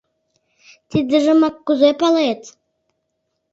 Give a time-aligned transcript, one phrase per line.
[0.89, 2.41] —Тидыжымак кузе палет?